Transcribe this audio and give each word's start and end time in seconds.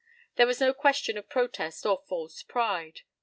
There 0.35 0.47
was 0.47 0.59
no 0.59 0.73
question 0.73 1.15
of 1.15 1.29
protest 1.29 1.85
or 1.85 2.01
false 2.07 2.41
pride. 2.41 3.01